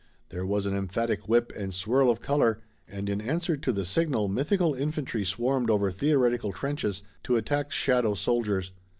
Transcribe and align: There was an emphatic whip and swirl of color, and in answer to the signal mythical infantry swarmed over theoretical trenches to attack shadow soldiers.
There 0.29 0.47
was 0.47 0.65
an 0.65 0.75
emphatic 0.75 1.29
whip 1.29 1.53
and 1.55 1.71
swirl 1.71 2.09
of 2.09 2.21
color, 2.21 2.59
and 2.87 3.07
in 3.07 3.21
answer 3.21 3.55
to 3.55 3.71
the 3.71 3.85
signal 3.85 4.29
mythical 4.29 4.73
infantry 4.73 5.23
swarmed 5.23 5.69
over 5.69 5.91
theoretical 5.91 6.51
trenches 6.51 7.03
to 7.21 7.35
attack 7.35 7.71
shadow 7.71 8.15
soldiers. 8.15 8.71